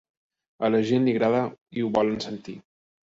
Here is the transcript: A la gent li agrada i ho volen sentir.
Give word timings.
A 0.67 0.71
la 0.75 0.79
gent 0.91 1.05
li 1.09 1.13
agrada 1.17 1.43
i 1.81 1.85
ho 1.85 1.93
volen 1.99 2.21
sentir. 2.29 2.57